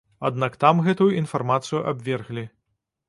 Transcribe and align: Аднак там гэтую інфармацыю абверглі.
Аднак 0.27 0.55
там 0.63 0.81
гэтую 0.87 1.07
інфармацыю 1.21 1.85
абверглі. 1.93 2.49